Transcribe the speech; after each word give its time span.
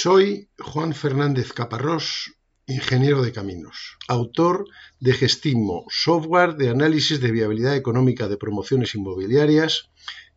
Soy 0.00 0.48
Juan 0.60 0.94
Fernández 0.94 1.52
Caparrós, 1.52 2.32
ingeniero 2.68 3.20
de 3.20 3.32
caminos, 3.32 3.98
autor 4.06 4.64
de 5.00 5.12
Gestimo, 5.12 5.86
software 5.88 6.54
de 6.54 6.68
análisis 6.68 7.20
de 7.20 7.32
viabilidad 7.32 7.74
económica 7.74 8.28
de 8.28 8.36
promociones 8.36 8.94
inmobiliarias 8.94 9.90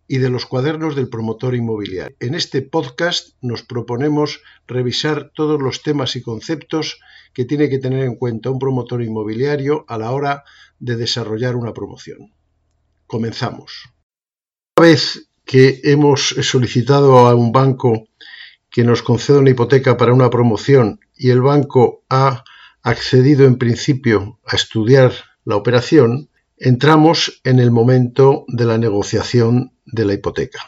y 0.08 0.18
de 0.18 0.32
los 0.32 0.48
cuadernos 0.48 0.96
del 0.96 1.10
promotor 1.10 1.54
inmobiliario. 1.54 2.18
En 2.20 2.34
este 2.34 2.64
podcast 2.64 3.36
nos 3.40 3.62
proponemos 3.62 4.42
revisar 4.66 5.32
todos 5.36 5.62
los 5.62 5.84
temas 5.84 6.16
y 6.16 6.24
conceptos 6.24 7.00
que 7.32 7.46
tiene 7.46 7.70
que 7.70 7.78
tener 7.78 8.04
en 8.04 8.16
cuenta 8.16 8.50
un 8.50 8.58
promotor 8.58 9.04
inmobiliario 9.04 9.86
a 9.88 10.00
la 10.00 10.10
hora 10.10 10.44
de 10.80 10.96
desarrollar 10.96 11.56
una 11.56 11.72
promoción. 11.72 12.34
Comenzamos. 13.06 13.92
Una 14.76 14.88
vez 14.88 15.30
que 15.46 15.82
hemos 15.84 16.30
solicitado 16.30 17.28
a 17.28 17.36
un 17.36 17.52
banco 17.52 18.08
que 18.72 18.86
nos 18.86 19.04
conceda 19.04 19.40
una 19.40 19.50
hipoteca 19.50 19.98
para 19.98 20.14
una 20.14 20.30
promoción 20.30 21.02
y 21.16 21.30
el 21.30 21.42
banco 21.42 22.04
ha 22.10 22.44
accedido 22.82 23.46
en 23.46 23.58
principio 23.58 24.40
a 24.46 24.56
estudiar 24.56 25.12
la 25.44 25.58
operación, 25.58 26.30
entramos 26.58 27.42
en 27.44 27.60
el 27.60 27.70
momento 27.70 28.46
de 28.48 28.66
la 28.66 28.78
negociación 28.78 29.74
de 29.86 30.06
la 30.06 30.14
hipoteca. 30.14 30.60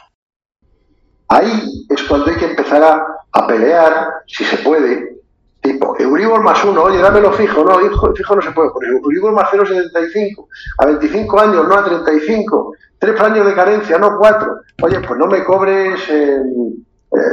Ahí 1.28 1.86
es 1.88 2.02
cuando 2.02 2.30
hay 2.30 2.36
que 2.36 2.44
empezar 2.44 2.82
a, 2.82 3.46
pelear, 3.46 4.08
si 4.26 4.44
se 4.44 4.58
puede, 4.58 5.20
tipo, 5.60 5.96
Euribor 5.98 6.42
más 6.42 6.62
uno, 6.64 6.82
oye, 6.82 6.98
dámelo 6.98 7.32
fijo, 7.32 7.64
no, 7.64 7.78
fijo 8.14 8.36
no 8.36 8.42
se 8.42 8.52
puede 8.52 8.70
poner, 8.70 8.90
Euribor 8.90 9.32
más 9.32 9.48
0,75, 9.50 10.46
a 10.78 10.86
25 10.86 11.40
años, 11.40 11.68
no 11.68 11.74
a 11.74 11.84
35, 11.84 12.76
tres 12.98 13.20
años 13.20 13.46
de 13.46 13.54
carencia, 13.54 13.98
no 13.98 14.16
cuatro, 14.18 14.60
oye, 14.82 15.00
pues 15.00 15.18
no 15.18 15.26
me 15.26 15.42
cobres... 15.42 16.00
Eh, 16.10 16.42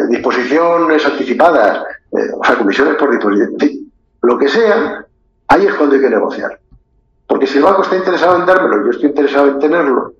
disposiciones 0.09 1.05
anticipadas, 1.05 1.83
eh, 2.11 2.31
o 2.37 2.43
sea, 2.43 2.57
comisiones 2.57 2.95
por 2.95 3.11
disposición, 3.11 3.53
en 3.53 3.59
fin, 3.59 3.91
lo 4.21 4.37
que 4.37 4.47
sea, 4.47 5.05
ahí 5.47 5.65
es 5.65 5.73
cuando 5.75 5.95
hay 5.95 6.01
que 6.01 6.09
negociar. 6.09 6.59
Porque 7.27 7.47
si 7.47 7.57
el 7.57 7.63
banco 7.63 7.83
está 7.83 7.95
interesado 7.95 8.39
en 8.39 8.45
dármelo 8.45 8.81
y 8.81 8.85
yo 8.85 8.91
estoy 8.91 9.09
interesado 9.09 9.47
en 9.47 9.59
tenerlo, 9.59 10.13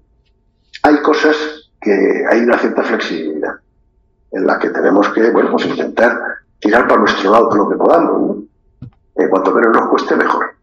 hay 0.83 1.01
cosas 1.01 1.35
que 1.79 2.25
hay 2.29 2.39
una 2.41 2.57
cierta 2.57 2.83
flexibilidad 2.83 3.55
en 4.31 4.47
la 4.47 4.57
que 4.57 4.69
tenemos 4.69 5.09
que, 5.09 5.29
bueno, 5.31 5.51
pues 5.51 5.65
intentar 5.65 6.19
tirar 6.59 6.87
para 6.87 7.01
nuestro 7.01 7.31
lado 7.31 7.53
lo 7.55 7.69
que 7.69 7.75
podamos. 7.75 8.37
En 9.15 9.29
cuanto 9.29 9.51
menos 9.51 9.73
nos 9.73 9.89
cueste, 9.89 10.15
mejor. 10.15 10.55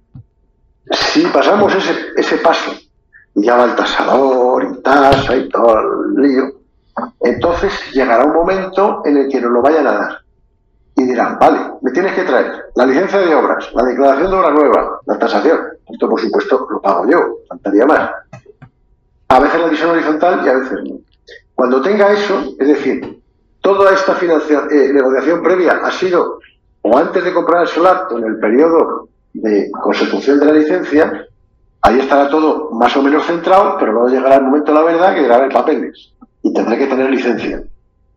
Si 0.91 1.27
pasamos 1.27 1.75
ese, 1.75 1.93
ese 2.17 2.39
paso 2.39 2.73
y 3.35 3.45
ya 3.45 3.57
va 3.57 3.65
el 3.65 3.77
tasador 3.77 4.65
y 4.65 4.83
tasa 4.83 5.37
y 5.37 5.49
todo 5.51 5.79
el 6.07 6.23
lío, 6.23 6.58
entonces 7.21 7.73
llegará 7.93 8.25
un 8.25 8.33
momento 8.33 9.03
en 9.05 9.17
el 9.17 9.29
que 9.29 9.41
nos 9.41 9.51
lo 9.51 9.63
vayan 9.63 9.87
a 9.87 9.93
dar. 9.93 10.19
Y 10.97 11.05
dirán, 11.05 11.39
vale, 11.39 11.61
me 11.83 11.93
tienes 11.93 12.15
que 12.15 12.25
traer 12.25 12.65
la 12.75 12.87
licencia 12.87 13.21
de 13.21 13.35
obras, 13.35 13.73
la 13.73 13.85
declaración 13.85 14.31
de 14.31 14.37
obra 14.37 14.51
nueva, 14.51 15.01
la 15.07 15.19
tasación. 15.19 15.61
Esto, 15.89 16.09
por 16.09 16.21
supuesto, 16.21 16.67
lo 16.71 16.81
pago 16.81 17.09
yo, 17.09 17.37
faltaría 17.49 17.87
más. 17.87 18.11
A 19.29 19.39
veces 19.39 19.61
la 19.61 19.69
visión 19.69 19.91
horizontal 19.91 20.43
y 20.45 20.49
a 20.49 20.55
veces 20.55 20.79
no. 20.85 20.99
Cuando 21.55 21.81
tenga 21.83 22.13
eso, 22.13 22.55
es 22.59 22.69
decir, 22.69 23.23
toda 23.61 23.93
esta 23.93 24.17
eh, 24.21 24.93
negociación 24.93 25.43
previa 25.43 25.81
ha 25.85 25.91
sido 25.91 26.39
o 26.83 26.97
antes 26.97 27.23
de 27.23 27.35
comprar 27.35 27.63
el 27.63 27.69
solar 27.69 28.07
en 28.11 28.25
el 28.25 28.39
periodo 28.39 29.09
de 29.35 29.71
consecución 29.83 30.41
de 30.41 30.47
la 30.47 30.53
licencia, 30.53 31.27
ahí 31.83 32.01
estará 32.01 32.29
todo 32.29 32.71
más 32.71 32.97
o 32.97 33.03
menos 33.03 33.27
centrado, 33.27 33.77
pero 33.79 33.93
luego 33.93 34.09
llegará 34.09 34.37
el 34.37 34.45
momento 34.45 34.73
la 34.73 34.83
verdad 34.83 35.15
que 35.15 35.23
dirá, 35.23 35.49
papeles 35.49 36.13
y 36.43 36.53
tendré 36.53 36.79
que 36.79 36.87
tener 36.87 37.11
licencia. 37.11 37.63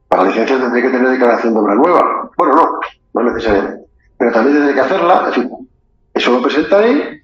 Para 0.08 0.26
licencia 0.26 0.60
tendré 0.60 0.82
que 0.82 0.90
tener 0.90 1.10
declaración 1.10 1.54
de 1.54 1.60
obra 1.60 1.76
nueva. 1.76 2.30
Bueno, 2.38 2.56
no, 2.56 2.80
no 3.14 3.32
necesariamente. 3.32 3.86
Pero 4.18 4.32
también 4.32 4.58
tendré 4.58 4.74
que 4.74 4.82
hacerla, 4.82 5.24
en 5.28 5.34
fin, 5.34 5.50
eso 6.14 6.32
lo 6.32 6.42
presentaré 6.42 7.24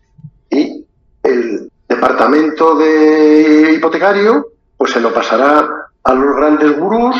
y 0.50 0.86
el 1.23 1.70
departamento 1.88 2.75
de 2.78 3.74
hipotecario 3.75 4.47
pues 4.78 4.91
se 4.91 5.02
lo 5.02 5.13
pasará 5.13 5.68
a 6.03 6.13
los 6.13 6.35
grandes 6.35 6.80
gurús, 6.80 7.16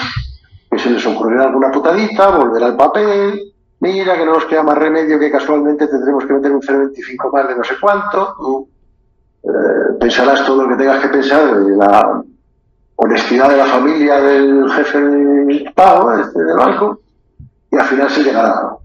que 0.70 0.80
se 0.80 0.90
les 0.90 1.06
ocurrirá 1.06 1.44
alguna 1.44 1.72
putadita, 1.72 2.30
volverá 2.30 2.68
al 2.68 2.78
papel, 2.78 3.54
mira 3.80 4.16
que 4.16 4.26
no 4.26 4.34
nos 4.34 4.46
queda 4.46 4.64
más 4.64 4.78
remedio 4.78 5.20
que 5.20 5.32
casualmente 5.32 5.88
tendremos 5.88 6.26
que 6.26 6.34
meter 6.34 6.52
un 6.52 6.62
0,25 6.62 7.34
más 7.34 7.48
de 7.48 7.56
no 7.56 7.64
sé 7.64 7.76
cuánto, 7.82 8.68
eh, 9.44 9.98
pensarás 10.00 10.46
todo 10.46 10.64
lo 10.64 10.70
que 10.70 10.76
tengas 10.76 11.02
que 11.02 11.10
pensar 11.10 11.44
la 11.46 12.24
honestidad 12.98 13.50
de 13.50 13.58
la 13.58 13.66
familia 13.66 14.20
del 14.20 14.70
jefe 14.72 15.00
de 15.00 15.72
pago, 15.74 16.14
este, 16.14 16.44
del 16.44 16.58
banco, 16.58 17.00
y 17.72 17.78
al 17.78 17.86
final 17.86 18.10
se 18.10 18.24
llegará 18.24 18.50
a 18.50 18.60
algo. 18.60 18.82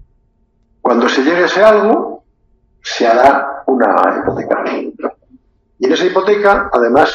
Cuando 0.81 1.09
se 1.09 1.23
llegue 1.23 1.43
a 1.43 1.45
ese 1.45 1.63
algo, 1.63 2.23
se 2.81 3.07
hará 3.07 3.63
una 3.67 4.21
hipoteca. 4.21 4.63
Y 5.79 5.85
en 5.85 5.93
esa 5.93 6.05
hipoteca, 6.05 6.69
además, 6.71 7.11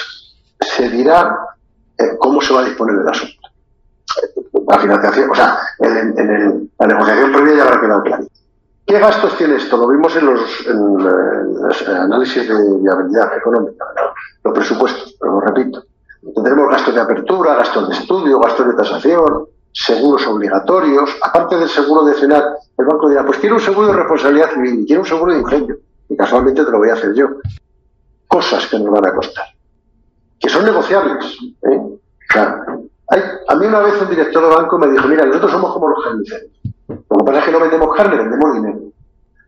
se 0.60 0.88
dirá 0.91 1.38
eh, 1.98 2.16
cómo 2.19 2.41
se 2.41 2.53
va 2.53 2.60
a 2.60 2.64
disponer 2.64 2.97
del 2.97 3.09
asunto. 3.09 3.34
La 4.66 4.78
financiación, 4.78 5.30
o 5.30 5.34
sea, 5.34 5.59
en, 5.78 6.70
la 6.78 6.86
negociación 6.86 7.32
previa 7.32 7.56
ya 7.56 7.62
habrá 7.65 7.80
quedado 7.80 8.03
claro. 8.03 8.26
¿Qué 8.86 8.98
gastos 8.98 9.36
tiene 9.36 9.56
esto? 9.56 9.76
Lo 9.76 9.88
vimos 9.88 10.16
en 10.16 10.26
los, 10.26 10.66
en, 10.66 11.94
análisis 11.94 12.48
de 12.48 12.54
viabilidad 12.80 13.36
económica, 13.36 13.84
los 14.42 14.54
presupuestos, 14.54 15.15
pero 15.20 15.32
lo 15.32 15.41
repito. 15.41 15.84
Tendremos 16.34 16.69
gastos 16.71 16.95
de 16.95 17.01
apertura, 17.01 17.55
gastos 17.55 17.89
de 17.89 17.95
estudio, 17.95 18.41
gastos 18.41 18.67
de 18.67 18.75
tasación, 18.75 19.47
seguros 19.73 20.27
obligatorios. 20.27 21.17
Aparte 21.23 21.56
del 21.56 21.69
seguro 21.69 22.05
de 22.05 22.15
cenar, 22.15 22.45
el 22.77 22.87
banco 22.87 23.09
dirá, 23.09 23.25
pues 23.25 23.39
quiero 23.39 23.56
un 23.56 23.61
seguro 23.61 23.89
de 23.89 23.95
responsabilidad 23.95 24.51
civil, 24.53 24.84
quiero 24.87 25.03
un 25.03 25.07
seguro 25.07 25.33
de 25.33 25.41
incendio. 25.41 25.77
Y 26.09 26.17
casualmente 26.17 26.65
te 26.65 26.71
lo 26.71 26.78
voy 26.78 26.91
a 26.91 26.95
hacer 26.95 27.15
yo. 27.15 27.28
Cosas 28.27 28.67
que 28.67 28.78
nos 28.78 28.91
van 28.91 29.07
a 29.07 29.15
costar. 29.15 29.47
Que 30.41 30.49
son 30.49 30.65
negociables. 30.65 31.37
¿eh? 31.71 31.77
O 31.77 32.33
sea, 32.33 32.65
a 33.49 33.55
mí 33.55 33.67
una 33.67 33.81
vez 33.81 34.01
un 34.01 34.11
director 34.11 34.49
de 34.49 34.55
banco 34.55 34.78
me 34.78 34.89
dijo, 34.89 35.09
mira, 35.09 35.25
nosotros 35.25 35.53
somos 35.53 35.73
como 35.73 35.89
los 35.89 36.05
carniceros. 36.05 36.51
Lo 36.89 37.19
que 37.19 37.25
pasa 37.25 37.39
es 37.39 37.45
que 37.45 37.53
no 37.53 37.61
vendemos 37.61 37.97
carne, 37.97 38.17
vendemos 38.17 38.55
dinero. 38.55 38.78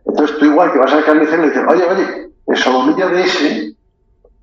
Entonces 0.06 0.38
tú 0.38 0.44
igual 0.46 0.72
que 0.72 0.78
vas 0.78 0.92
al 0.92 1.04
carnicero 1.04 1.42
y 1.42 1.46
le 1.46 1.52
dices, 1.52 1.66
oye, 1.68 1.84
oye, 1.84 2.32
el 2.46 2.56
solomillo 2.56 3.08
de 3.08 3.22
ese 3.22 3.76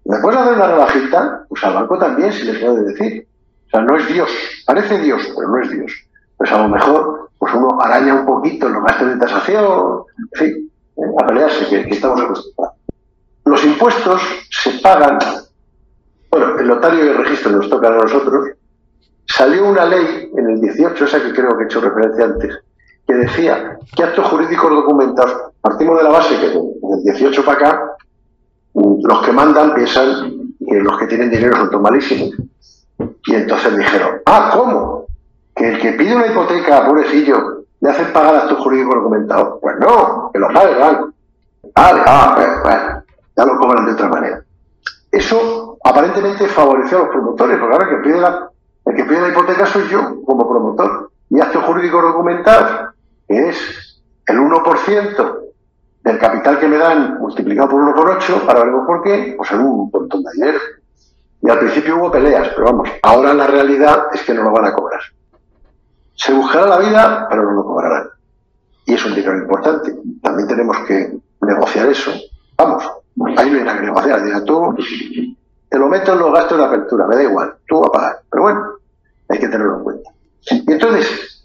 ¿Me 0.08 0.20
puedes 0.20 0.40
hacer 0.40 0.54
una 0.54 0.68
rebajita? 0.68 1.46
Pues 1.50 1.64
al 1.66 1.74
banco 1.74 1.98
también 1.98 2.32
se 2.32 2.46
le 2.46 2.60
puede 2.60 2.84
decir. 2.84 3.28
O 3.68 3.70
sea, 3.70 3.82
no 3.82 3.98
es 3.98 4.08
Dios. 4.08 4.30
Parece 4.66 5.00
Dios, 5.00 5.22
pero 5.36 5.50
no 5.50 5.62
es 5.62 5.70
Dios. 5.70 5.92
Pues 6.38 6.52
a 6.52 6.60
lo 6.60 6.70
mejor 6.70 7.30
pues 7.38 7.54
uno 7.54 7.80
araña 7.82 8.16
un 8.16 8.26
poquito 8.26 8.70
los 8.70 8.84
gastos 8.84 9.10
de 9.10 9.18
tasación, 9.18 10.04
en 10.18 10.40
fin, 10.40 10.72
¿eh? 10.98 11.02
a 11.22 11.28
pelearse, 11.28 11.68
que, 11.68 11.94
estamos 11.94 12.22
acostumbrados. 12.22 12.78
Los 13.46 13.64
impuestos 13.64 14.22
se 14.50 14.72
pagan, 14.80 15.20
bueno, 16.32 16.60
el 16.60 16.68
notario 16.68 17.06
y 17.06 17.10
el 17.10 17.18
registro 17.18 17.52
nos 17.52 17.70
tocan 17.70 17.94
a 17.94 17.98
nosotros. 17.98 18.50
Salió 19.26 19.68
una 19.68 19.86
ley 19.86 20.32
en 20.36 20.50
el 20.50 20.62
18, 20.62 21.06
esa 21.06 21.22
que 21.22 21.34
creo 21.34 21.56
que 21.58 21.64
he 21.64 21.66
hecho 21.66 21.82
referencia 21.82 22.26
antes, 22.26 22.58
que 23.06 23.14
decía 23.14 23.78
que 23.96 24.04
actos 24.04 24.26
jurídicos 24.28 24.70
documentados, 24.70 25.54
partimos 25.62 25.98
de 25.98 26.04
la 26.04 26.10
base 26.10 26.40
que 26.40 26.48
del 26.48 27.04
18 27.04 27.46
para 27.46 27.58
acá, 27.58 27.97
los 28.74 29.22
que 29.24 29.32
mandan 29.32 29.74
piensan 29.74 30.54
que 30.68 30.80
los 30.80 30.98
que 30.98 31.08
tienen 31.08 31.30
dinero 31.30 31.56
son 31.56 31.82
malísimos. 31.82 32.36
Y 33.26 33.36
entonces 33.36 33.78
dijeron, 33.78 34.22
ah, 34.26 34.52
¿cómo? 34.54 35.06
Que 35.56 35.74
el 35.74 35.80
que 35.80 35.94
pide 35.94 36.16
una 36.16 36.28
hipoteca, 36.28 36.86
pobrecillo, 36.86 37.64
le 37.80 37.90
hacen 37.90 38.12
pagar 38.12 38.36
actos 38.36 38.60
jurídicos 38.60 38.96
documentados. 38.96 39.60
Pues 39.62 39.76
no, 39.80 40.32
que 40.34 40.40
lo 40.40 40.48
pagan. 40.50 41.14
Vale, 41.76 42.02
ah, 42.06 42.34
pues, 42.36 42.64
bueno, 42.64 43.04
ya 43.36 43.46
lo 43.46 43.58
cobran 43.60 43.86
de 43.86 43.92
otra 43.94 44.08
manera. 44.08 44.42
Eso 45.12 45.78
aparentemente 45.84 46.48
favoreció 46.48 46.98
a 46.98 47.02
los 47.02 47.10
promotores, 47.10 47.58
porque 47.60 47.74
ahora 47.74 47.90
el 47.90 47.96
que 47.96 48.04
pide 48.04 48.20
la, 48.20 48.50
el 48.86 48.96
que 48.96 49.04
pide 49.06 49.22
la 49.22 49.30
hipoteca 49.30 49.66
soy 49.66 49.88
yo 49.90 50.22
como 50.26 50.48
promotor. 50.48 51.12
Y 51.30 51.40
actos 51.40 51.64
jurídicos 51.66 52.02
documentados, 52.02 52.94
que 53.28 53.50
es 53.50 54.02
el 54.28 54.40
1% 54.40 55.47
del 56.04 56.20
capital 56.20 56.60
que 56.60 56.68
me 56.68 56.78
dan 56.78 57.20
multiplicado 57.20 57.70
por 57.70 57.82
1,8, 57.82 58.42
ahora 58.48 58.60
veremos 58.60 58.86
por 58.86 59.04
qué, 59.04 59.34
pues 59.38 59.52
en 59.52 59.60
un 59.60 59.90
montón 59.92 60.24
de 60.24 60.32
dinero. 60.34 60.60
Y 61.42 61.50
al 61.50 61.60
principio 61.60 61.98
hubo 61.98 62.12
peleas, 62.12 62.50
pero 62.50 62.66
vamos, 62.66 62.90
ahora 63.04 63.34
la 63.34 63.48
realidad 63.48 64.08
es 64.14 64.24
que 64.24 64.34
no 64.34 64.44
lo 64.44 64.52
van 64.52 64.66
a 64.66 64.74
cobrar. 64.74 65.02
Se 66.16 66.34
buscará 66.34 66.66
la 66.66 66.80
vida, 66.80 67.28
pero 67.30 67.44
no 67.44 67.52
lo 67.52 67.64
cobrarán. 67.64 68.10
Y 68.86 68.94
es 68.94 69.06
un 69.06 69.14
dinero 69.14 69.38
importante. 69.38 69.96
También 70.22 70.48
tenemos 70.48 70.78
que 70.88 71.16
negociar 71.42 71.90
eso. 71.90 72.12
Vamos, 72.58 72.84
ahí 73.38 73.52
no 73.52 73.58
hay 73.58 73.64
nada 73.64 73.80
que 73.80 73.86
negociar. 73.86 74.24
Dirá, 74.24 74.44
tú 74.44 74.76
te 75.70 75.78
lo 75.78 75.88
meto 75.88 76.14
en 76.14 76.20
los 76.20 76.34
gastos 76.34 76.58
de 76.58 76.66
apertura, 76.66 77.06
me 77.06 77.16
da 77.16 77.24
igual, 77.24 77.56
tú 77.68 77.80
vas 77.82 77.90
a 77.90 77.92
pagar. 77.92 78.20
Pero 78.32 78.44
bueno, 78.44 78.66
hay 79.30 79.40
que 79.40 79.48
tenerlo 79.48 79.78
en 79.78 79.84
cuenta. 79.84 80.10
Y 80.50 80.72
entonces, 80.72 81.37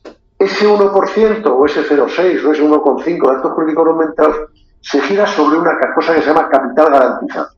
ese 0.63 0.69
1% 0.69 1.47
o 1.47 1.67
ese 1.67 1.83
0,6 1.83 2.45
o 2.45 2.53
ese 2.53 2.63
1,5 2.63 3.05
de 3.05 3.37
actos 3.37 3.53
jurídicos 3.53 3.89
aumentados 3.89 4.37
se 4.81 5.01
gira 5.01 5.27
sobre 5.27 5.59
una 5.59 5.79
cosa 5.95 6.15
que 6.15 6.23
se 6.23 6.29
llama 6.29 6.49
capital 6.49 6.91
garantizado. 6.91 7.49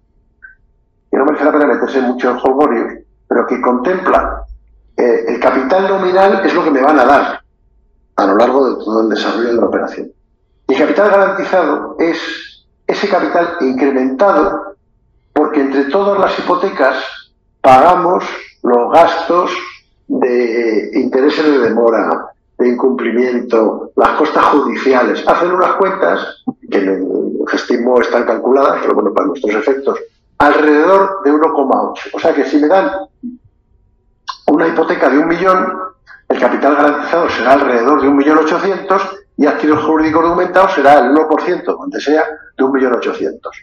Que 1.10 1.18
no 1.18 1.24
merece 1.26 1.44
la 1.44 1.52
pena 1.52 1.66
meterse 1.66 1.98
en 1.98 2.04
muchos 2.04 2.40
jolgorios, 2.40 2.94
pero 3.28 3.46
que 3.46 3.60
contempla 3.60 4.42
eh, 4.96 5.24
el 5.28 5.40
capital 5.40 5.88
nominal 5.88 6.40
es 6.44 6.54
lo 6.54 6.64
que 6.64 6.70
me 6.70 6.80
van 6.80 6.98
a 6.98 7.04
dar. 7.04 7.40
a 8.16 8.26
lo 8.26 8.36
largo 8.36 8.70
de 8.70 8.84
todo 8.84 9.00
el 9.02 9.08
desarrollo 9.08 9.48
de 9.48 9.54
la 9.54 9.66
operación. 9.66 10.12
Y 10.68 10.74
capital 10.76 11.10
garantizado 11.10 11.96
es 11.98 12.66
ese 12.86 13.08
capital 13.08 13.56
incrementado 13.60 14.76
porque 15.32 15.60
entre 15.60 15.84
todas 15.86 16.18
las 16.18 16.38
hipotecas 16.38 16.96
pagamos 17.60 18.24
los 18.62 18.92
gastos 18.92 19.50
de 20.06 20.90
intereses 20.94 21.44
de 21.44 21.58
demora, 21.58 22.33
de 22.64 22.70
incumplimiento, 22.70 23.92
las 23.96 24.10
costas 24.10 24.44
judiciales. 24.46 25.22
Hacen 25.26 25.52
unas 25.52 25.74
cuentas, 25.74 26.44
que 26.70 26.78
en 26.78 26.88
el 26.88 27.06
Gestimo 27.48 28.00
están 28.00 28.24
calculadas, 28.24 28.78
pero 28.80 28.94
bueno, 28.94 29.12
para 29.12 29.26
nuestros 29.26 29.54
efectos, 29.54 30.00
alrededor 30.38 31.22
de 31.24 31.32
1,8. 31.32 32.10
O 32.12 32.18
sea 32.18 32.34
que 32.34 32.44
si 32.44 32.58
me 32.58 32.68
dan 32.68 32.90
una 34.48 34.68
hipoteca 34.68 35.08
de 35.08 35.18
un 35.18 35.28
millón, 35.28 35.72
el 36.28 36.40
capital 36.40 36.74
garantizado 36.74 37.28
será 37.28 37.52
alrededor 37.52 38.00
de 38.00 38.08
un 38.08 38.16
millón 38.16 38.38
ochocientos 38.38 39.02
y 39.36 39.46
activos 39.46 39.84
jurídicos 39.84 40.24
documentados 40.24 40.72
será 40.74 41.00
el 41.00 41.14
1%, 41.14 41.64
donde 41.64 42.00
sea, 42.00 42.24
de 42.56 42.64
un 42.64 42.72
millón 42.72 42.94
ochocientos. 42.94 43.56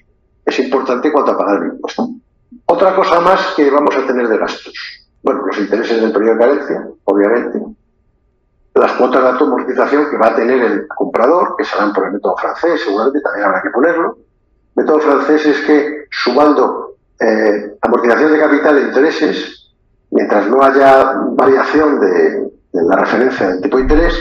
Es 0.45 0.59
importante 0.59 1.11
cuanto 1.11 1.31
a 1.31 1.37
pagar 1.37 1.63
el 1.63 1.71
impuesto. 1.73 2.07
Otra 2.65 2.95
cosa 2.95 3.19
más 3.19 3.53
que 3.55 3.69
vamos 3.69 3.95
a 3.95 4.05
tener 4.05 4.27
de 4.27 4.37
gastos. 4.37 4.73
Bueno, 5.23 5.45
los 5.45 5.57
intereses 5.57 6.01
del 6.01 6.11
periodo 6.11 6.33
de 6.33 6.39
carencia, 6.39 6.87
obviamente. 7.05 7.59
Las 8.73 8.93
cuotas 8.93 9.21
de 9.21 9.29
automortización 9.29 10.09
que 10.09 10.17
va 10.17 10.27
a 10.27 10.35
tener 10.35 10.61
el 10.61 10.87
comprador, 10.87 11.55
que 11.57 11.65
serán 11.65 11.93
por 11.93 12.05
el 12.05 12.13
método 12.13 12.37
francés, 12.37 12.81
seguramente 12.83 13.21
también 13.21 13.45
habrá 13.45 13.61
que 13.61 13.69
ponerlo. 13.69 14.17
El 14.75 14.83
método 14.83 14.99
francés 14.99 15.45
es 15.45 15.59
que 15.61 16.05
sumando 16.09 16.95
eh, 17.19 17.75
amortización 17.81 18.31
de 18.31 18.39
capital 18.39 18.77
e 18.77 18.81
intereses, 18.81 19.71
mientras 20.11 20.47
no 20.47 20.63
haya 20.63 21.13
variación 21.31 21.99
de, 21.99 22.51
de 22.73 22.83
la 22.83 22.95
referencia 22.95 23.47
del 23.47 23.61
tipo 23.61 23.77
de 23.77 23.83
interés, 23.83 24.13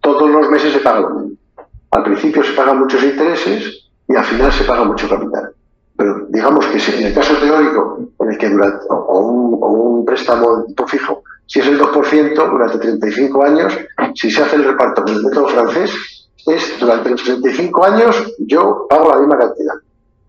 todos 0.00 0.30
los 0.30 0.48
meses 0.50 0.72
se 0.72 0.80
paga 0.80 1.00
lo 1.00 1.10
mismo. 1.10 1.36
Al 1.90 2.04
principio 2.04 2.42
se 2.42 2.52
pagan 2.52 2.78
muchos 2.78 3.02
intereses 3.02 3.88
y 4.08 4.14
al 4.14 4.24
final 4.24 4.52
se 4.52 4.64
paga 4.64 4.84
mucho 4.84 5.08
capital. 5.08 5.52
Pero 5.96 6.26
digamos 6.28 6.66
que 6.66 6.78
si 6.78 6.94
en 7.00 7.06
el 7.06 7.14
caso 7.14 7.34
teórico, 7.38 7.98
en 8.20 8.30
el 8.30 8.38
que 8.38 8.50
durante, 8.50 8.84
o, 8.90 9.20
un, 9.20 10.04
préstamo 10.04 10.58
de 10.58 10.66
tipo 10.68 10.86
fijo, 10.86 11.22
si 11.46 11.60
es 11.60 11.66
el 11.66 11.80
2% 11.80 12.50
durante 12.50 12.78
35 12.78 13.44
años, 13.44 13.78
si 14.14 14.30
se 14.30 14.42
hace 14.42 14.56
el 14.56 14.64
reparto 14.64 15.02
con 15.02 15.14
el 15.14 15.22
método 15.22 15.48
francés, 15.48 15.92
es 16.46 16.78
durante 16.78 17.10
los 17.10 17.22
35 17.22 17.84
años 17.84 18.34
yo 18.38 18.86
pago 18.88 19.10
la 19.10 19.18
misma 19.18 19.38
cantidad. 19.38 19.74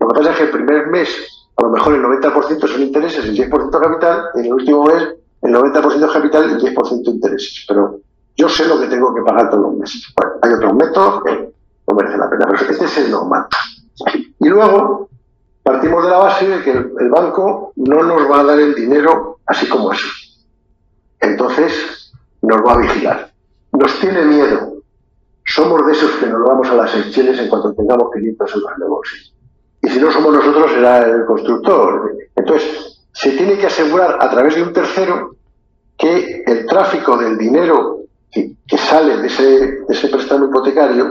Lo 0.00 0.08
que 0.08 0.14
pasa 0.14 0.30
es 0.30 0.36
que 0.36 0.42
el 0.44 0.50
primer 0.50 0.86
mes 0.88 1.08
a 1.56 1.62
lo 1.62 1.70
mejor 1.70 1.94
el 1.94 2.02
90% 2.02 2.68
son 2.68 2.82
intereses, 2.82 3.24
el 3.24 3.36
10% 3.36 3.80
capital, 3.80 4.30
y 4.34 4.38
en 4.40 4.46
el 4.46 4.52
último 4.52 4.84
mes 4.84 5.08
el 5.42 5.54
90% 5.54 6.06
es 6.06 6.12
capital 6.12 6.50
y 6.50 6.52
el 6.52 6.74
10% 6.74 7.06
intereses. 7.06 7.64
Pero 7.66 8.00
yo 8.36 8.48
sé 8.48 8.66
lo 8.66 8.80
que 8.80 8.86
tengo 8.86 9.12
que 9.12 9.22
pagar 9.22 9.50
todos 9.50 9.64
los 9.64 9.76
meses. 9.76 10.14
hay 10.42 10.52
otros 10.52 10.74
métodos 10.74 11.22
que 11.24 11.52
no 11.88 11.96
merecen 11.96 12.20
la 12.20 12.30
pena, 12.30 12.46
pero 12.46 12.70
este 12.70 12.84
es 12.84 12.98
el 12.98 13.10
normal. 13.10 13.46
Y 14.38 14.48
luego 14.48 15.08
partimos 15.64 16.04
de 16.04 16.10
la 16.10 16.18
base 16.18 16.48
de 16.48 16.62
que 16.62 16.70
el, 16.70 17.10
banco 17.10 17.72
no 17.76 18.02
nos 18.02 18.30
va 18.30 18.40
a 18.40 18.44
dar 18.44 18.60
el 18.60 18.74
dinero 18.74 19.38
así 19.46 19.68
como 19.68 19.92
es. 19.92 20.00
Entonces 21.20 22.12
nos 22.42 22.64
va 22.64 22.74
a 22.74 22.78
vigilar. 22.78 23.32
Nos 23.72 24.00
tiene 24.00 24.24
miedo. 24.24 24.74
Somos 25.44 25.86
de 25.86 25.92
esos 25.92 26.10
que 26.12 26.26
nos 26.26 26.44
vamos 26.46 26.68
a 26.68 26.74
las 26.74 26.90
Seychelles 26.90 27.38
en 27.38 27.48
cuanto 27.48 27.72
tengamos 27.74 28.10
500 28.12 28.54
euros 28.54 28.78
de 28.78 28.86
bolsillo. 28.86 29.32
Y 29.82 29.88
si 29.88 30.00
no 30.00 30.10
somos 30.10 30.34
nosotros, 30.34 30.72
será 30.72 31.06
el 31.06 31.24
constructor. 31.24 32.12
Entonces, 32.36 33.00
se 33.12 33.32
tiene 33.32 33.56
que 33.56 33.66
asegurar 33.66 34.18
a 34.20 34.30
través 34.30 34.54
de 34.56 34.62
un 34.62 34.72
tercero 34.72 35.36
que 35.96 36.44
el 36.46 36.66
tráfico 36.66 37.16
del 37.16 37.36
dinero 37.36 38.00
que, 38.30 38.54
sale 38.76 39.16
de 39.16 39.26
ese, 39.26 39.78
ese 39.88 40.08
préstamo 40.08 40.46
hipotecario 40.46 41.10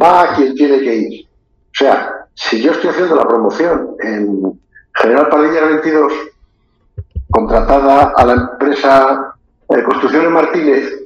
va 0.00 0.22
a 0.22 0.34
quien 0.34 0.54
tiene 0.54 0.78
que 0.78 0.94
ir. 0.94 1.26
O 1.26 1.74
sea, 1.74 2.26
si 2.34 2.62
yo 2.62 2.72
estoy 2.72 2.90
haciendo 2.90 3.16
la 3.16 3.26
promoción 3.26 3.96
en 4.00 4.60
General 4.94 5.28
Padilla 5.28 5.66
22, 5.66 6.12
contratada 7.30 8.12
a 8.16 8.24
la 8.24 8.32
empresa 8.34 9.31
de 9.76 9.84
Construcciones 9.84 10.30
Martínez, 10.30 11.02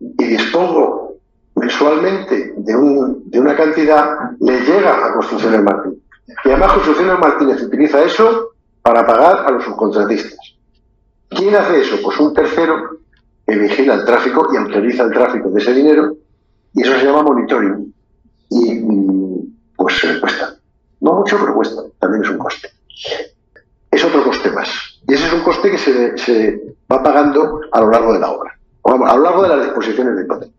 y 0.00 0.24
dispongo 0.24 1.16
mensualmente 1.54 2.54
de, 2.56 2.76
un, 2.76 3.30
de 3.30 3.40
una 3.40 3.56
cantidad, 3.56 4.30
le 4.40 4.60
llega 4.60 5.06
a 5.06 5.12
Construcciones 5.14 5.62
Martínez. 5.62 5.98
Y 6.44 6.48
además 6.50 6.72
Construcciones 6.74 7.18
Martínez 7.18 7.62
utiliza 7.62 8.02
eso 8.02 8.50
para 8.82 9.06
pagar 9.06 9.46
a 9.46 9.50
los 9.50 9.64
subcontratistas. 9.64 10.38
¿Quién 11.28 11.54
hace 11.56 11.80
eso? 11.80 11.96
Pues 12.02 12.18
un 12.20 12.34
tercero 12.34 12.98
que 13.46 13.56
vigila 13.56 13.94
el 13.94 14.04
tráfico 14.04 14.48
y 14.52 14.56
autoriza 14.56 15.04
el 15.04 15.12
tráfico 15.12 15.50
de 15.50 15.60
ese 15.60 15.72
dinero 15.72 16.16
y 16.74 16.82
eso 16.82 16.92
se 16.98 17.04
llama 17.04 17.22
monitoring. 17.22 17.92
Y 18.50 18.80
pues 19.76 19.94
cuesta. 20.20 20.56
No 21.00 21.14
mucho, 21.14 21.38
pero 21.40 21.54
cuesta. 21.54 21.82
También 21.98 22.24
es 22.24 22.30
un 22.30 22.38
coste. 22.38 22.68
Es 23.90 24.04
otro 24.04 24.24
coste 24.24 24.50
más. 24.50 24.68
Y 25.08 25.14
ese 25.14 25.26
es 25.26 25.32
un 25.32 25.40
coste 25.40 25.70
que 25.70 25.78
se, 25.78 26.60
va 26.90 27.02
pagando 27.02 27.60
a 27.72 27.80
lo 27.80 27.90
largo 27.90 28.12
de 28.12 28.20
la 28.20 28.30
obra. 28.30 28.52
a 28.84 29.16
lo 29.16 29.22
largo 29.22 29.42
de 29.42 29.48
las 29.48 29.64
disposiciones 29.64 30.16
de 30.16 30.22
hipoteca. 30.22 30.52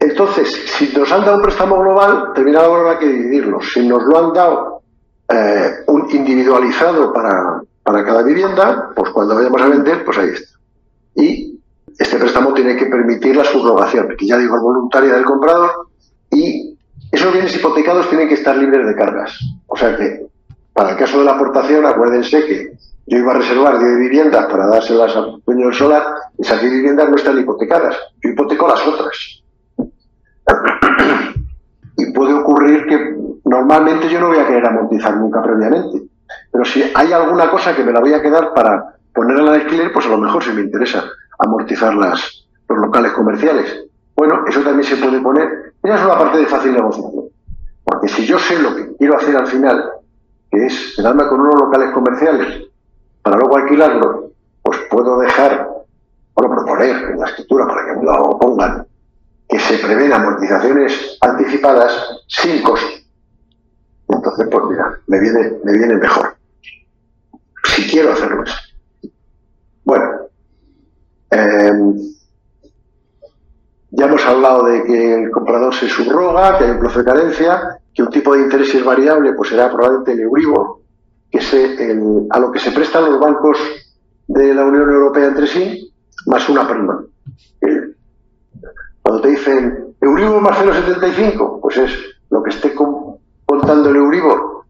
Entonces, 0.00 0.48
si 0.66 0.96
nos 0.96 1.10
han 1.10 1.22
dado 1.22 1.36
un 1.36 1.42
préstamo 1.42 1.78
global, 1.80 2.32
terminado 2.34 2.72
la 2.72 2.80
obra 2.80 2.90
hay 2.92 2.98
que 2.98 3.08
dividirlo. 3.08 3.60
Si 3.60 3.86
nos 3.86 4.04
lo 4.04 4.18
han 4.18 4.32
dado 4.32 4.82
eh, 5.28 5.70
un 5.86 6.08
individualizado 6.10 7.12
para, 7.12 7.62
para 7.82 8.04
cada 8.04 8.22
vivienda, 8.22 8.90
pues 8.94 9.10
cuando 9.10 9.34
vayamos 9.34 9.60
a 9.60 9.68
vender, 9.68 10.04
pues 10.04 10.18
ahí 10.18 10.28
está. 10.28 10.58
Y 11.16 11.58
este 11.98 12.16
préstamo 12.16 12.54
tiene 12.54 12.76
que 12.76 12.86
permitir 12.86 13.36
la 13.36 13.44
subrogación, 13.44 14.14
que 14.16 14.26
ya 14.26 14.38
digo, 14.38 14.60
voluntaria 14.60 15.14
del 15.14 15.24
comprador, 15.24 15.88
y 16.30 16.78
esos 17.10 17.32
bienes 17.32 17.56
hipotecados 17.56 18.08
tienen 18.08 18.28
que 18.28 18.34
estar 18.34 18.56
libres 18.56 18.86
de 18.86 18.94
cargas. 18.94 19.36
O 19.66 19.76
sea 19.76 19.96
que, 19.96 20.26
para 20.72 20.90
el 20.90 20.96
caso 20.96 21.18
de 21.18 21.24
la 21.24 21.32
aportación, 21.32 21.84
acuérdense 21.86 22.44
que 22.44 22.72
yo 23.06 23.18
iba 23.18 23.32
a 23.32 23.36
reservar 23.36 23.78
10 23.78 23.98
viviendas 23.98 24.46
para 24.46 24.66
dárselas 24.66 25.16
al 25.16 25.42
dueño 25.46 25.66
del 25.66 25.74
solar, 25.74 26.04
esas 26.36 26.60
10 26.60 26.72
viviendas 26.72 27.08
no 27.08 27.16
están 27.16 27.38
hipotecadas, 27.38 27.96
yo 28.22 28.30
hipoteco 28.30 28.68
las 28.68 28.86
otras. 28.86 29.42
y 31.96 32.12
puede 32.12 32.34
ocurrir 32.34 32.86
que 32.86 33.16
normalmente 33.44 34.08
yo 34.08 34.20
no 34.20 34.28
voy 34.28 34.38
a 34.38 34.46
querer 34.46 34.66
amortizar 34.66 35.16
nunca 35.16 35.42
previamente. 35.42 36.02
Pero 36.52 36.64
si 36.64 36.84
hay 36.94 37.12
alguna 37.12 37.50
cosa 37.50 37.74
que 37.74 37.82
me 37.82 37.92
la 37.92 38.00
voy 38.00 38.12
a 38.12 38.22
quedar 38.22 38.52
para 38.54 38.94
poner 39.14 39.38
al 39.38 39.48
alquiler, 39.48 39.92
pues 39.92 40.06
a 40.06 40.10
lo 40.10 40.18
mejor 40.18 40.44
sí 40.44 40.52
me 40.52 40.60
interesa 40.60 41.04
amortizar 41.38 41.94
las, 41.94 42.46
los 42.68 42.78
locales 42.78 43.12
comerciales. 43.12 43.84
Bueno, 44.14 44.44
eso 44.46 44.60
también 44.60 44.84
se 44.84 44.96
puede 44.96 45.20
poner. 45.20 45.72
Esa 45.82 45.94
es 45.94 46.04
una 46.04 46.18
parte 46.18 46.38
de 46.38 46.46
fácil 46.46 46.72
negociación. 46.72 47.24
Porque 47.84 48.08
si 48.08 48.26
yo 48.26 48.38
sé 48.38 48.58
lo 48.58 48.74
que 48.74 48.96
quiero 48.96 49.16
hacer 49.16 49.36
al 49.36 49.46
final, 49.46 49.82
que 50.50 50.66
es 50.66 50.94
quedarme 50.96 51.26
con 51.28 51.40
unos 51.40 51.60
locales 51.60 51.90
comerciales 51.92 52.68
para 53.22 53.36
luego 53.36 53.56
alquilarlos, 53.56 54.32
pues 54.62 54.78
puedo 54.90 55.18
dejar, 55.20 55.68
bueno, 56.34 56.54
proponer 56.54 57.10
en 57.10 57.20
la 57.20 57.26
escritura 57.26 57.66
para 57.66 57.86
que 57.86 57.96
me 57.96 58.04
lo 58.04 58.38
pongan, 58.38 58.86
que 59.48 59.58
se 59.58 59.78
prevén 59.78 60.12
amortizaciones 60.12 61.18
anticipadas 61.20 62.22
sin 62.28 62.62
costo. 62.62 62.86
Entonces, 64.08 64.48
pues 64.50 64.64
mira, 64.70 65.00
me 65.06 65.20
viene, 65.20 65.52
me 65.64 65.72
viene 65.72 65.96
mejor. 65.96 66.36
Si 67.64 67.88
quiero 67.88 68.12
hacerlo 68.12 68.44
eso. 68.44 68.56
Bueno, 69.84 70.10
em, 71.30 71.98
ya 73.90 74.06
hemos 74.06 74.24
hablado 74.24 74.64
de 74.64 74.84
que 74.84 75.14
el 75.14 75.30
comprador 75.30 75.74
se 75.74 75.88
subroga, 75.88 76.58
que 76.58 76.64
hay 76.64 76.70
un 76.70 76.80
plazo 76.80 76.98
de 77.00 77.04
carencia, 77.04 77.77
que 77.98 78.02
un 78.04 78.10
tipo 78.10 78.32
de 78.32 78.42
interés 78.42 78.72
es 78.72 78.84
variable, 78.84 79.32
pues 79.32 79.48
será 79.48 79.68
probablemente 79.68 80.12
el 80.12 80.20
Euribor, 80.20 80.76
que 81.28 81.38
es 81.38 81.52
el, 81.52 82.28
a 82.30 82.38
lo 82.38 82.52
que 82.52 82.60
se 82.60 82.70
prestan 82.70 83.06
los 83.06 83.18
bancos 83.18 83.58
de 84.28 84.54
la 84.54 84.64
Unión 84.64 84.88
Europea 84.88 85.26
entre 85.26 85.48
sí, 85.48 85.92
más 86.26 86.48
una 86.48 86.68
prima. 86.68 87.04
Cuando 89.02 89.20
te 89.20 89.30
dicen 89.30 89.96
Euribor 90.00 90.40
más 90.40 90.56
0,75, 90.58 91.58
pues 91.60 91.76
es 91.78 91.90
lo 92.30 92.40
que 92.40 92.50
esté 92.50 92.72
contando 92.72 93.90
el 93.90 93.96
Euribor 93.96 94.64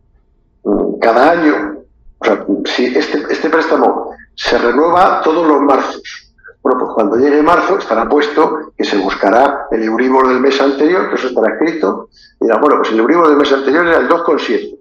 mm, 0.65 0.99
cada 0.99 1.33
año. 1.33 1.83
O 2.21 2.25
sea, 2.25 2.47
si 2.65 2.87
este, 2.87 3.25
este 3.29 3.51
préstamo 3.51 4.13
se 4.37 4.57
renueva 4.57 5.21
todos 5.23 5.47
los 5.47 5.61
marzos. 5.61 6.28
Bueno, 6.69 6.85
pues 6.85 6.95
cuando 6.97 7.17
llegue 7.17 7.43
marzo 7.43 7.79
estará 7.79 8.07
puesto 8.07 8.73
que 8.77 8.85
se 8.85 8.99
buscará 8.99 9.69
el 9.71 9.85
Euribor 9.85 10.29
del 10.29 10.41
mes 10.41 10.61
anterior, 10.61 11.09
que 11.09 11.15
eso 11.15 11.29
estará 11.29 11.55
escrito. 11.55 12.11
Y 12.39 12.45
dirá, 12.45 12.59
bueno, 12.59 12.77
pues 12.77 12.93
el 12.93 12.99
Euribor 12.99 13.29
del 13.29 13.39
mes 13.39 13.51
anterior 13.51 13.87
era 13.87 13.97
el 13.97 14.09
2,7. 14.09 14.79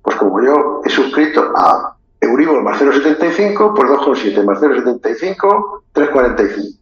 Pues 0.00 0.16
como 0.16 0.42
yo 0.42 0.80
he 0.82 0.88
suscrito 0.88 1.52
a 1.54 1.94
Euribor 2.22 2.62
más 2.62 2.80
0,75, 2.80 3.74
pues 3.74 3.90
2,7 3.90 4.44
más 4.44 4.62
0,75, 4.62 5.82
3,45 5.92 6.78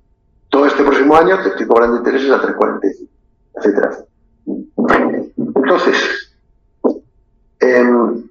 todo 0.51 0.67
este 0.67 0.85
próximo 0.85 1.17
año 1.17 1.43
te 1.43 1.49
estoy 1.49 1.67
cobrando 1.67 1.97
intereses 1.97 2.31
a 2.31 2.41
3,45, 2.41 3.09
etcétera. 3.57 3.91
Entonces, 5.37 6.33
em, 7.59 8.29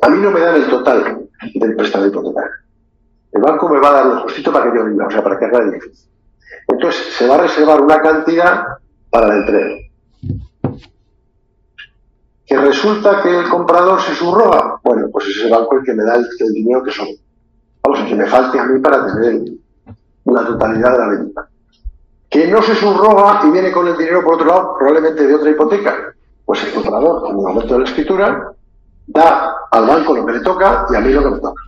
a 0.00 0.08
mí 0.08 0.22
no 0.22 0.30
me 0.30 0.40
dan 0.40 0.54
el 0.54 0.70
total 0.70 1.28
del 1.54 1.76
préstamo 1.76 2.06
hipotecario. 2.06 2.63
El 3.34 3.42
banco 3.42 3.68
me 3.68 3.80
va 3.80 3.88
a 3.88 3.92
dar 3.92 4.06
lo 4.06 4.20
justito 4.20 4.52
para 4.52 4.70
que 4.70 4.78
yo 4.78 4.84
viva, 4.84 5.08
o 5.08 5.10
sea, 5.10 5.22
para 5.22 5.36
que 5.36 5.44
haga 5.44 5.58
el 5.58 5.70
edificio. 5.70 6.08
Entonces, 6.68 7.14
se 7.14 7.26
va 7.26 7.34
a 7.34 7.38
reservar 7.38 7.80
una 7.80 8.00
cantidad 8.00 8.64
para 9.10 9.26
la 9.26 9.36
entrega. 9.36 9.74
Que 12.46 12.56
resulta 12.56 13.22
que 13.22 13.36
el 13.36 13.48
comprador 13.48 14.00
se 14.02 14.14
subroga, 14.14 14.78
bueno, 14.84 15.08
pues 15.10 15.26
es 15.28 15.44
el 15.44 15.50
banco 15.50 15.76
el 15.76 15.84
que 15.84 15.94
me 15.94 16.04
da 16.04 16.14
el, 16.14 16.28
dinero 16.52 16.84
que 16.84 16.92
son. 16.92 17.08
Vamos, 17.82 18.00
a 18.00 18.06
que 18.06 18.14
me 18.14 18.26
falte 18.26 18.60
a 18.60 18.66
mí 18.66 18.80
para 18.80 19.04
tener 19.04 19.42
la 20.26 20.46
totalidad 20.46 20.92
de 20.92 20.98
la 20.98 21.08
venta. 21.08 21.48
Que 22.30 22.46
no 22.46 22.62
se 22.62 22.76
subroga 22.76 23.40
y 23.44 23.50
viene 23.50 23.72
con 23.72 23.88
el 23.88 23.96
dinero 23.96 24.22
por 24.22 24.34
otro 24.34 24.46
lado, 24.46 24.76
probablemente 24.78 25.26
de 25.26 25.34
otra 25.34 25.50
hipoteca. 25.50 26.14
Pues 26.44 26.62
el 26.64 26.72
comprador, 26.72 27.24
en 27.30 27.30
el 27.30 27.42
momento 27.42 27.74
de 27.74 27.80
la 27.80 27.86
escritura, 27.86 28.52
da 29.08 29.56
al 29.72 29.86
banco 29.86 30.14
lo 30.14 30.24
que 30.24 30.32
le 30.34 30.40
toca 30.40 30.86
y 30.90 30.94
a 30.94 31.00
mí 31.00 31.12
lo 31.12 31.22
que 31.24 31.30
me 31.30 31.40
toca. 31.40 31.62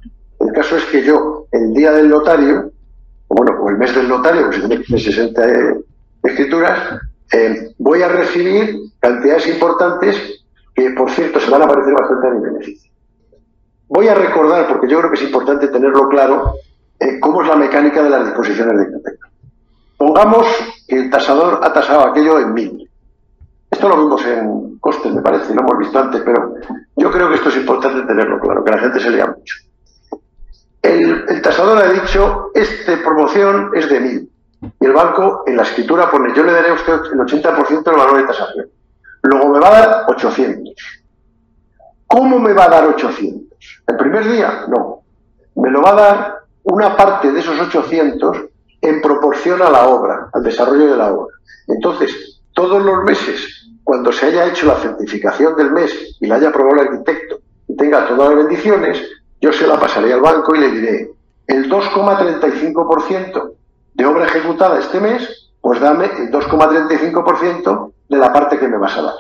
El 0.47 0.53
caso 0.53 0.77
es 0.77 0.85
que 0.85 1.03
yo, 1.03 1.47
el 1.51 1.75
día 1.75 1.91
del 1.91 2.09
notario, 2.09 2.71
bueno, 3.29 3.59
o 3.61 3.69
el 3.69 3.79
mes 3.79 3.93
del 3.95 4.09
notario, 4.09 4.49
que 4.49 4.61
se 4.61 4.69
tiene 4.69 4.85
60 4.85 5.43
escrituras, 6.23 7.01
eh, 7.33 7.73
voy 7.79 8.03
a 8.03 8.09
recibir 8.09 8.77
cantidades 9.01 9.49
importantes 9.49 10.45
que, 10.73 10.91
por 10.91 11.11
cierto, 11.11 11.41
se 11.41 11.51
van 11.51 11.63
a 11.63 11.67
parecer 11.67 11.95
bastante 11.95 12.29
a 12.29 12.31
mi 12.31 12.41
beneficio. 12.43 12.93
Voy 13.89 14.07
a 14.07 14.15
recordar, 14.15 14.69
porque 14.69 14.89
yo 14.89 14.99
creo 14.99 15.11
que 15.11 15.17
es 15.17 15.25
importante 15.25 15.67
tenerlo 15.67 16.09
claro, 16.09 16.55
eh, 17.01 17.19
cómo 17.19 17.43
es 17.43 17.49
la 17.49 17.57
mecánica 17.57 18.05
de 18.05 18.11
las 18.11 18.27
disposiciones 18.27 18.79
de 18.79 18.85
hipoteca. 18.85 19.29
Pongamos 19.97 20.47
que 20.87 20.97
el 20.97 21.11
tasador 21.11 21.59
ha 21.63 21.73
tasado 21.73 22.07
aquello 22.07 22.39
en 22.39 22.55
mil. 22.55 22.91
Esto 23.69 23.89
lo 23.89 23.99
vimos 23.99 24.25
en 24.25 24.79
costes, 24.79 25.13
me 25.13 25.23
parece, 25.23 25.53
lo 25.55 25.63
hemos 25.63 25.79
visto 25.79 25.99
antes, 25.99 26.23
pero 26.25 26.55
yo 26.95 27.11
creo 27.11 27.29
que 27.29 27.35
esto 27.35 27.49
es 27.49 27.57
importante 27.57 28.07
tenerlo 28.07 28.39
claro, 28.39 28.63
que 28.63 28.71
la 28.71 28.79
gente 28.79 29.01
se 29.01 29.11
lea 29.11 29.27
mucho. 29.27 29.66
El, 30.87 31.43
tasador 31.43 31.79
ha 31.79 31.93
dicho, 31.93 32.51
esta 32.55 32.97
promoción 33.03 33.71
es 33.75 33.89
de 33.89 34.01
mil. 34.01 34.31
Y 34.81 34.87
el 34.87 34.93
banco 34.93 35.43
en 35.47 35.57
la 35.57 35.65
escritura 35.65 36.09
pone, 36.09 36.33
yo 36.35 36.45
le 36.45 36.53
daré 36.53 36.71
a 36.71 36.75
usted 36.75 36.93
el 37.13 37.19
80% 37.19 37.83
del 37.83 37.97
valor 37.97 38.19
de 38.19 38.23
tasación. 38.25 38.69
Luego 39.23 39.49
me 39.49 39.59
va 39.59 39.69
a 39.69 39.81
dar 39.81 40.05
800. 40.09 40.75
¿Cómo 42.07 42.39
me 42.39 42.53
va 42.53 42.65
a 42.65 42.69
dar 42.69 42.87
800? 42.87 43.59
¿El 43.89 43.97
primer 43.97 44.29
día? 44.29 44.65
No. 44.69 45.03
Me 45.57 45.71
lo 45.71 45.83
va 45.83 45.91
a 45.91 45.95
dar 45.95 46.35
una 46.63 46.97
parte 46.97 47.33
de 47.33 47.41
esos 47.41 47.59
800 47.59 48.45
en 48.83 49.03
proporción 49.03 49.63
a 49.63 49.71
la 49.71 49.89
obra, 49.89 50.29
al 50.33 50.43
desarrollo 50.45 50.93
de 50.93 50.97
la 50.97 51.13
obra. 51.13 51.35
Entonces, 51.67 52.41
todos 52.55 52.81
los 52.83 53.03
meses, 53.03 53.71
cuando 53.83 54.13
se 54.13 54.27
haya 54.27 54.47
hecho 54.47 54.67
la 54.67 54.77
certificación 54.77 55.57
del 55.57 55.73
mes 55.73 56.17
y 56.21 56.27
la 56.27 56.37
haya 56.37 56.51
aprobado 56.51 56.81
el 56.81 56.89
arquitecto 56.89 57.41
y 57.67 57.77
tenga 57.77 58.07
todas 58.07 58.29
las 58.29 58.47
bendiciones, 58.47 59.03
yo 59.41 59.53
se 59.53 59.67
la 59.67 59.79
pasaré 59.79 60.13
al 60.13 60.21
banco 60.21 60.55
y 60.55 60.61
le 60.61 60.71
diré, 60.71 61.11
el 61.47 61.71
2,35% 61.71 63.53
de 63.95 64.07
obra 64.07 64.27
ejecutada 64.27 64.79
este 64.79 65.01
mes, 65.01 65.51
pues 65.61 65.81
dame 65.81 66.07
el 66.07 66.31
2,35% 66.31 67.93
de 68.09 68.17
la 68.17 68.33
parte 68.33 68.59
que 68.59 68.69
me 68.69 68.79
vas 68.79 68.97
a 68.97 69.03
dar. 69.03 69.15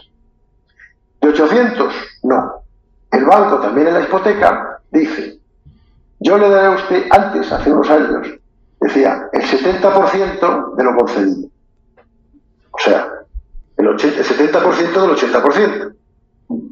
¿De 1.20 1.28
800? 1.28 1.94
No. 2.24 2.62
El 3.10 3.24
banco 3.24 3.58
también 3.58 3.88
en 3.88 3.94
la 3.94 4.02
hipoteca 4.02 4.80
dice, 4.90 5.38
yo 6.20 6.38
le 6.38 6.48
daré 6.48 6.66
a 6.66 6.70
usted 6.70 7.06
antes, 7.10 7.50
hace 7.52 7.72
unos 7.72 7.88
años, 7.88 8.28
decía, 8.80 9.28
el 9.32 9.42
70% 9.42 10.74
de 10.74 10.84
lo 10.84 10.96
concedido. 10.96 11.48
O 12.70 12.78
sea, 12.78 13.08
el, 13.76 13.86
70% 13.86 14.60
del 14.60 15.32
80%. 15.32 15.94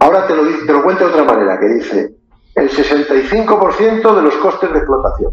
Ahora 0.01 0.27
te 0.27 0.37
lo, 0.37 0.43
te 0.45 0.73
lo 0.73 0.83
cuento 0.83 1.07
de 1.07 1.13
otra 1.13 1.25
manera, 1.25 1.59
que 1.59 1.67
dice, 1.67 2.15
el 2.55 2.71
65% 2.71 4.15
de 4.15 4.23
los 4.23 4.35
costes 4.37 4.73
de 4.73 4.79
explotación, 4.79 5.33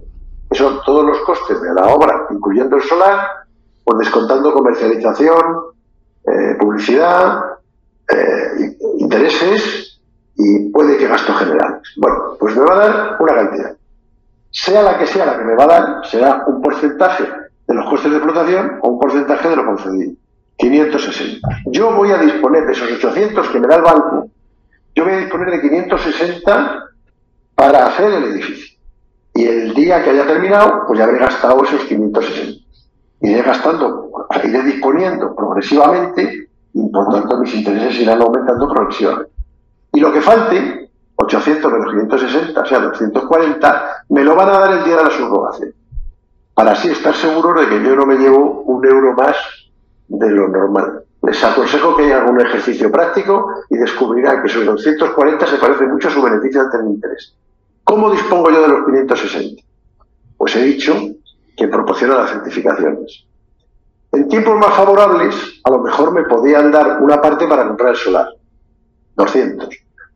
que 0.50 0.58
son 0.58 0.80
todos 0.86 1.06
los 1.06 1.20
costes 1.20 1.62
de 1.62 1.74
la 1.74 1.88
obra, 1.88 2.28
incluyendo 2.32 2.78
el 2.78 2.84
solar, 2.84 3.28
pues 3.84 4.00
descontando 4.00 4.54
comercialización, 4.54 5.40
eh, 6.26 6.56
publicidad, 6.60 7.44
eh, 8.12 8.76
intereses 8.98 10.00
y 10.36 10.70
puede 10.70 10.98
que 10.98 11.08
gasto 11.08 11.34
general. 11.34 11.82
Bueno, 11.98 12.36
pues 12.40 12.56
me 12.56 12.64
va 12.64 12.74
a 12.74 12.88
dar 12.88 13.18
una 13.20 13.36
cantidad. 13.36 13.76
Sea 14.50 14.82
la 14.82 14.98
que 14.98 15.08
sea 15.08 15.26
la 15.26 15.38
que 15.38 15.46
me 15.46 15.56
va 15.56 15.64
a 15.64 15.68
dar, 15.68 16.06
será 16.06 16.44
un 16.48 16.62
porcentaje 16.62 17.24
de 17.68 17.74
los 17.74 17.90
costes 17.90 18.12
de 18.12 18.18
explotación 18.18 18.80
o 18.82 18.90
un 18.90 19.00
porcentaje 19.00 19.50
de 19.50 19.56
lo 19.56 19.66
concedido. 19.66 20.14
560. 20.58 21.48
Yo 21.68 21.96
voy 21.96 22.12
a 22.12 22.18
disponer 22.18 22.66
de 22.66 22.74
esos 22.74 22.92
800 22.92 23.50
que 23.50 23.60
me 23.60 23.68
da 23.68 23.78
el 23.78 23.82
banco, 23.82 24.30
yo 24.94 25.06
voy 25.06 25.14
a 25.14 25.18
disponer 25.18 25.52
de 25.52 25.62
560 25.62 26.91
para 27.62 27.86
hacer 27.86 28.12
el 28.12 28.24
edificio. 28.24 28.76
Y 29.36 29.46
el 29.46 29.76
día 29.76 30.04
que 30.04 30.10
haya 30.10 30.26
terminado, 30.26 30.84
pues 30.88 30.98
ya 30.98 31.06
habré 31.06 31.20
gastado 31.20 31.64
esos 31.64 31.82
560. 31.82 32.60
Iré 33.22 33.44
gastando, 33.44 34.10
iré 34.44 34.64
disponiendo 34.64 35.36
progresivamente 35.36 36.50
y 36.74 36.90
por 36.90 37.14
tanto 37.14 37.38
mis 37.38 37.54
intereses 37.54 38.00
irán 38.00 38.20
aumentando 38.20 38.68
progresivamente. 38.68 39.32
Y 39.94 40.00
lo 40.00 40.12
que 40.12 40.22
falte, 40.22 40.90
800 41.18 41.72
menos 41.72 41.92
560, 41.92 42.62
o 42.62 42.66
sea, 42.66 42.80
240, 42.80 44.06
me 44.10 44.24
lo 44.24 44.36
van 44.36 44.50
a 44.50 44.60
dar 44.60 44.72
el 44.80 44.84
día 44.84 44.98
de 44.98 45.04
la 45.04 45.12
subrogación. 45.12 45.72
Para 46.56 46.72
así 46.72 46.90
estar 46.90 47.14
seguro 47.14 47.62
de 47.62 47.68
que 47.68 47.84
yo 47.84 47.96
no 47.96 48.08
me 48.08 48.16
llevo 48.16 48.62
un 48.62 48.84
euro 48.84 49.14
más 49.14 49.36
de 50.08 50.32
lo 50.32 50.48
normal. 50.48 51.04
Les 51.22 51.44
aconsejo 51.44 51.96
que 51.96 52.06
hagan 52.06 52.24
algún 52.24 52.42
ejercicio 52.42 52.92
práctico 52.92 53.54
y 53.70 53.78
descubrirán 53.78 54.42
que 54.42 54.48
esos 54.48 54.66
240 54.66 55.46
se 55.46 55.58
parece 55.58 55.86
mucho 55.86 56.08
a 56.08 56.12
su 56.12 56.24
beneficio 56.24 56.62
ante 56.62 56.78
el 56.78 56.86
interés. 56.88 57.36
¿Cómo 57.84 58.12
dispongo 58.12 58.50
yo 58.52 58.62
de 58.62 58.68
los 58.68 58.86
560? 58.86 59.62
Pues 60.38 60.56
he 60.56 60.64
dicho 60.64 60.96
que 61.58 61.68
proporciona 61.68 62.16
las 62.16 62.32
certificaciones. 62.32 63.26
En 64.12 64.28
tiempos 64.28 64.58
más 64.58 64.74
favorables, 64.76 65.36
a 65.64 65.70
lo 65.70 65.80
mejor 65.80 66.12
me 66.12 66.24
podían 66.24 66.72
dar 66.72 67.02
una 67.02 67.22
parte 67.22 67.48
para 67.48 67.68
comprar 67.68 67.92
el 67.92 67.96
solar, 67.96 68.28
200. 69.16 69.70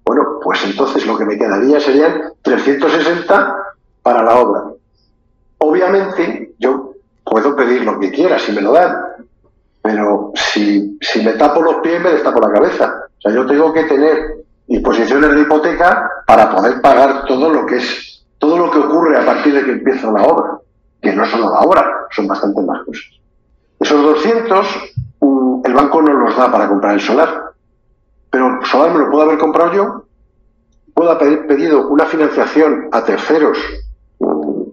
Bueno, 0.06 0.40
pues 0.44 0.64
entonces 0.66 1.06
lo 1.06 1.18
que 1.18 1.26
me 1.26 1.38
quedaría 1.38 1.80
serían 1.80 2.34
360 2.42 3.56
para 4.04 4.24
la 4.24 4.40
obra. 4.40 4.64
Obviamente, 5.60 6.54
yo 6.60 6.94
puedo 7.24 7.56
pedir 7.56 7.84
lo 7.84 8.00
que 8.00 8.12
quiera 8.12 8.38
si 8.38 8.52
me 8.52 8.62
lo 8.62 8.74
dan, 8.74 8.96
pero 9.82 10.32
si, 10.36 10.98
si 11.02 11.24
me 11.24 11.34
tapo 11.34 11.62
los 11.62 11.76
pies, 11.76 12.02
me 12.02 12.12
destapo 12.12 12.40
la 12.40 12.52
cabeza. 12.52 13.08
O 13.18 13.22
sea, 13.22 13.32
yo 13.32 13.46
tengo 13.46 13.74
que 13.74 13.84
tener 13.84 14.45
disposiciones 14.68 15.32
de 15.32 15.42
hipoteca 15.42 16.10
para 16.26 16.50
poder 16.50 16.82
pagar 16.82 17.26
todo 17.26 17.50
lo 17.50 17.66
que 17.66 17.78
es 17.78 18.24
todo 18.38 18.58
lo 18.58 18.70
que 18.70 18.80
ocurre 18.80 19.18
a 19.18 19.26
partir 19.26 19.54
de 19.54 19.64
que 19.64 19.72
empieza 19.72 20.12
la 20.12 20.24
obra, 20.24 20.60
que 21.02 21.14
no 21.14 21.26
solo 21.26 21.50
la 21.50 21.62
obra, 21.62 22.08
son 22.12 22.28
bastante 22.28 22.62
más 22.62 22.84
cosas. 22.86 23.06
Esos 23.80 24.02
200 24.04 24.68
mm, 25.22 25.62
el 25.66 25.74
banco 25.74 26.02
no 26.02 26.14
los 26.14 26.36
da 26.36 26.52
para 26.52 26.68
comprar 26.68 26.96
el 26.96 27.02
solar, 27.02 27.54
pero 28.30 28.60
solar 28.66 28.92
me 28.92 29.00
lo 29.00 29.10
puedo 29.10 29.24
haber 29.24 29.38
comprado 29.38 29.74
yo, 29.74 30.04
puedo 30.94 31.12
haber 31.12 31.48
pedido 31.48 31.88
una 31.88 32.06
financiación 32.06 32.90
a 32.92 33.04
terceros 33.04 33.58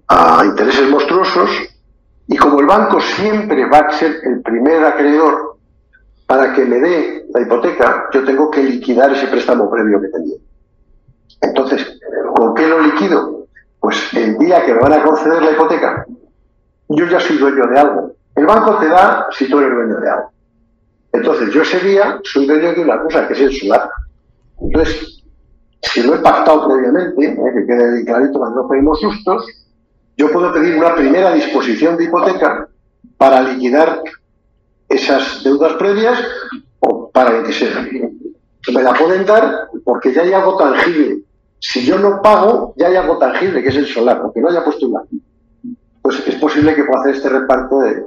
a 0.08 0.44
intereses 0.44 0.88
monstruosos 0.88 1.50
y 2.26 2.36
como 2.36 2.60
el 2.60 2.66
banco 2.66 3.00
siempre 3.00 3.68
va 3.68 3.78
a 3.78 3.92
ser 3.92 4.20
el 4.24 4.42
primer 4.42 4.84
acreedor 4.84 5.51
para 6.32 6.54
que 6.54 6.64
me 6.64 6.80
dé 6.80 7.26
la 7.34 7.42
hipoteca, 7.42 8.08
yo 8.10 8.24
tengo 8.24 8.50
que 8.50 8.62
liquidar 8.62 9.12
ese 9.12 9.26
préstamo 9.26 9.70
previo 9.70 10.00
que 10.00 10.08
tenía. 10.08 10.36
Entonces, 11.42 12.00
¿con 12.34 12.54
qué 12.54 12.66
lo 12.66 12.80
liquido? 12.80 13.48
Pues 13.78 14.14
el 14.14 14.38
día 14.38 14.64
que 14.64 14.72
me 14.72 14.80
van 14.80 14.94
a 14.94 15.02
conceder 15.02 15.42
la 15.42 15.50
hipoteca, 15.50 16.06
yo 16.88 17.04
ya 17.04 17.20
soy 17.20 17.36
dueño 17.36 17.66
de 17.66 17.78
algo. 17.78 18.12
El 18.34 18.46
banco 18.46 18.78
te 18.78 18.88
da 18.88 19.26
si 19.30 19.46
tú 19.46 19.58
eres 19.58 19.74
dueño 19.74 20.00
de 20.00 20.08
algo. 20.08 20.32
Entonces, 21.12 21.52
yo 21.52 21.60
ese 21.60 21.80
día 21.80 22.18
soy 22.24 22.46
dueño 22.46 22.72
de 22.72 22.80
una 22.80 23.02
cosa, 23.02 23.28
que 23.28 23.34
es 23.34 23.40
el 23.40 23.52
solar. 23.52 23.90
Entonces, 24.58 25.22
si 25.82 26.02
lo 26.02 26.14
he 26.14 26.18
pactado 26.20 26.66
previamente, 26.66 27.26
¿eh? 27.26 27.36
que 27.36 27.66
quede 27.66 28.06
clarito 28.06 28.38
cuando 28.38 28.62
no 28.62 28.68
pedimos 28.68 28.98
sustos, 29.02 29.44
yo 30.16 30.32
puedo 30.32 30.50
pedir 30.50 30.78
una 30.78 30.94
primera 30.94 31.34
disposición 31.34 31.98
de 31.98 32.04
hipoteca 32.04 32.70
para 33.18 33.42
liquidar 33.42 34.00
esas 34.94 35.42
deudas 35.42 35.74
previas 35.74 36.18
o 36.80 37.10
para 37.10 37.38
lo 37.38 37.44
que 37.44 37.52
sea. 37.52 37.86
Me 38.72 38.82
la 38.82 38.94
pueden 38.94 39.26
dar 39.26 39.68
porque 39.84 40.12
ya 40.12 40.22
hay 40.22 40.32
algo 40.32 40.56
tangible. 40.56 41.22
Si 41.58 41.84
yo 41.84 41.98
no 41.98 42.20
pago, 42.20 42.74
ya 42.76 42.88
hay 42.88 42.96
algo 42.96 43.18
tangible, 43.18 43.62
que 43.62 43.68
es 43.68 43.76
el 43.76 43.86
solar, 43.86 44.20
aunque 44.22 44.40
no 44.40 44.48
haya 44.48 44.64
un 44.64 45.26
Pues 46.02 46.26
es 46.26 46.34
posible 46.36 46.74
que 46.74 46.84
pueda 46.84 47.00
hacer 47.00 47.14
este 47.14 47.28
reparto 47.28 47.80
de 47.80 48.04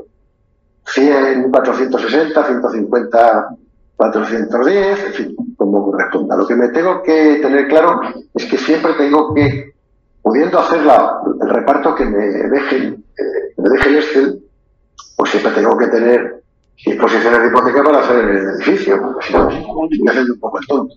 100, 0.87 1.51
460, 1.51 2.45
150, 2.45 3.47
410, 3.95 5.05
en 5.05 5.13
fin, 5.13 5.35
como 5.55 5.91
corresponda. 5.91 6.35
Lo 6.35 6.45
que 6.45 6.55
me 6.55 6.69
tengo 6.69 7.01
que 7.01 7.39
tener 7.41 7.67
claro 7.67 8.01
es 8.33 8.45
que 8.45 8.57
siempre 8.57 8.93
tengo 8.93 9.33
que, 9.33 9.73
pudiendo 10.21 10.59
hacer 10.59 10.81
el 10.81 11.49
reparto 11.49 11.95
que 11.95 12.05
me 12.05 12.27
dejen, 12.27 13.05
eh, 13.17 13.53
me 13.57 13.69
deje 13.69 13.89
el 13.89 13.95
Excel, 13.97 14.43
pues 15.15 15.31
siempre 15.31 15.53
tengo 15.53 15.77
que 15.77 15.87
tener 15.87 16.43
disposiciones 16.83 17.41
de 17.41 17.47
hipoteca 17.47 17.83
para 17.83 17.99
hacer 17.99 18.25
el 18.25 18.37
edificio, 18.37 19.01
porque 19.01 19.27
si 19.27 19.33
no, 19.33 19.47
me 19.47 20.11
haciendo 20.11 20.33
un 20.33 20.39
poco 20.39 20.59
el 20.59 20.67
tonto. 20.67 20.95